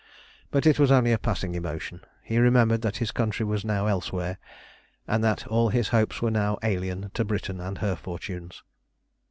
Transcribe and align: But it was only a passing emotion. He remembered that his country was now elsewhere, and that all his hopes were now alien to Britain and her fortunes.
But 0.49 0.65
it 0.65 0.79
was 0.79 0.89
only 0.89 1.11
a 1.11 1.19
passing 1.19 1.53
emotion. 1.53 2.01
He 2.23 2.39
remembered 2.39 2.81
that 2.81 2.97
his 2.97 3.11
country 3.11 3.45
was 3.45 3.63
now 3.63 3.85
elsewhere, 3.85 4.39
and 5.07 5.23
that 5.23 5.45
all 5.45 5.69
his 5.69 5.89
hopes 5.89 6.23
were 6.23 6.31
now 6.31 6.57
alien 6.63 7.11
to 7.13 7.23
Britain 7.23 7.59
and 7.61 7.77
her 7.77 7.95
fortunes. 7.95 8.63